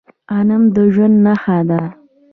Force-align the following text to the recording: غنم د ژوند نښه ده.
غنم 0.35 0.63
د 0.75 0.77
ژوند 0.93 1.15
نښه 1.25 1.57
ده. 1.69 1.81